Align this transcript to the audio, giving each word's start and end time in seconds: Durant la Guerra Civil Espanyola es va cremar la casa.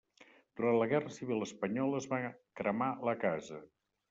Durant 0.61 0.79
la 0.79 0.87
Guerra 0.93 1.11
Civil 1.17 1.45
Espanyola 1.47 2.01
es 2.01 2.09
va 2.15 2.21
cremar 2.63 2.89
la 3.11 3.15
casa. 3.27 3.63